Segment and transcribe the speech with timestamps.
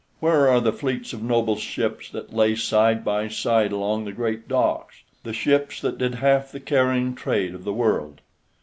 [0.19, 4.47] Where are the fleets of noble ships that lay side by side along the great
[4.47, 8.21] docks, the ships that did half the carrying trade of the world?